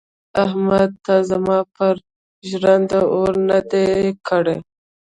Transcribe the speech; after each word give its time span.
احمده 0.43 0.95
تا 1.05 1.15
زما 1.29 1.59
پر 1.75 1.95
ژرنده 2.49 2.99
اوړه 3.13 3.39
نه 3.49 3.59
دې 3.71 3.85
کړي. 4.27 4.57